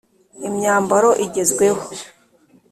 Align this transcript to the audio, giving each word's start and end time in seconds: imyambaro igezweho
imyambaro 0.47 1.09
igezweho 1.25 1.79